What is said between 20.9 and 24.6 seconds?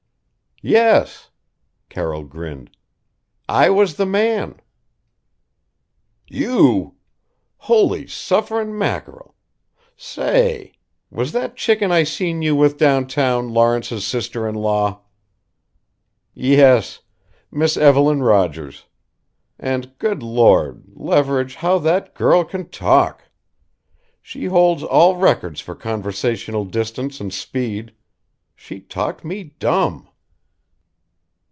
Leverage, how that girl can talk! She